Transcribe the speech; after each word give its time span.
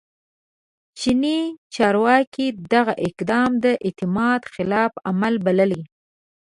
چیني 0.99 1.39
چارواکي 1.75 2.47
دغه 2.73 2.93
اقدام 3.07 3.51
د 3.63 3.65
اعتماد 3.85 4.41
خلاف 4.53 4.91
عمل 5.09 5.33
بللی 5.45 5.81